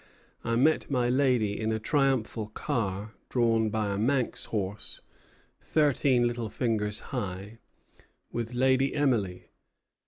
[0.43, 5.01] I met my Lady in a triumphal car, drawn by a Manx horse,
[5.59, 7.59] thirteen little fingers high,
[8.31, 9.51] with Lady Emily.